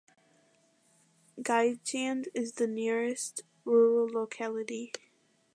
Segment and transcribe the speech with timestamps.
[1.39, 4.91] Gigant is the nearest rural locality.